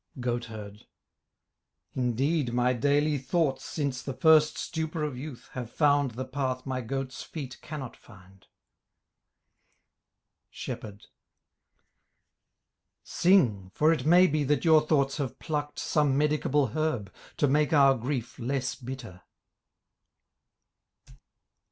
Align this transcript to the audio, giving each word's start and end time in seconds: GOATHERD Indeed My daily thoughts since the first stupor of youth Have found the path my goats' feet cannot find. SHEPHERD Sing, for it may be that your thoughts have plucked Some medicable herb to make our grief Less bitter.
GOATHERD 0.19 0.87
Indeed 1.93 2.53
My 2.53 2.73
daily 2.73 3.19
thoughts 3.19 3.63
since 3.65 4.01
the 4.01 4.15
first 4.15 4.57
stupor 4.57 5.03
of 5.03 5.15
youth 5.15 5.51
Have 5.53 5.69
found 5.69 6.15
the 6.15 6.25
path 6.25 6.65
my 6.65 6.81
goats' 6.81 7.21
feet 7.21 7.61
cannot 7.61 7.95
find. 7.95 8.47
SHEPHERD 10.49 11.05
Sing, 13.03 13.69
for 13.75 13.93
it 13.93 14.03
may 14.03 14.25
be 14.25 14.43
that 14.43 14.65
your 14.65 14.81
thoughts 14.81 15.17
have 15.17 15.37
plucked 15.37 15.77
Some 15.77 16.17
medicable 16.17 16.71
herb 16.71 17.13
to 17.37 17.47
make 17.47 17.71
our 17.71 17.95
grief 17.95 18.39
Less 18.39 18.73
bitter. 18.73 19.21